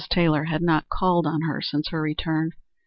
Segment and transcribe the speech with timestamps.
[0.09, 2.53] Taylor had not called on her since her return.